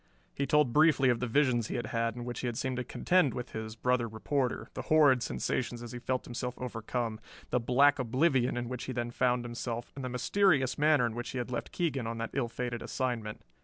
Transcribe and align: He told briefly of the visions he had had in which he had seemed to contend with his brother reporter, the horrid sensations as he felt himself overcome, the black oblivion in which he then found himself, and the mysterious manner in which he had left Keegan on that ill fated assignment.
He 0.33 0.47
told 0.47 0.73
briefly 0.73 1.09
of 1.09 1.19
the 1.19 1.27
visions 1.27 1.67
he 1.67 1.75
had 1.75 1.85
had 1.85 2.15
in 2.15 2.25
which 2.25 2.39
he 2.39 2.47
had 2.47 2.57
seemed 2.57 2.77
to 2.77 2.83
contend 2.83 3.35
with 3.35 3.51
his 3.51 3.75
brother 3.75 4.07
reporter, 4.07 4.67
the 4.73 4.81
horrid 4.89 5.21
sensations 5.21 5.83
as 5.83 5.91
he 5.91 5.99
felt 5.99 6.25
himself 6.25 6.55
overcome, 6.57 7.19
the 7.51 7.59
black 7.59 7.99
oblivion 7.99 8.57
in 8.57 8.67
which 8.67 8.85
he 8.85 8.93
then 8.93 9.11
found 9.11 9.45
himself, 9.45 9.91
and 9.95 10.03
the 10.03 10.09
mysterious 10.09 10.75
manner 10.75 11.05
in 11.05 11.13
which 11.13 11.29
he 11.29 11.37
had 11.37 11.51
left 11.51 11.71
Keegan 11.71 12.07
on 12.07 12.17
that 12.17 12.31
ill 12.33 12.49
fated 12.49 12.81
assignment. 12.81 13.43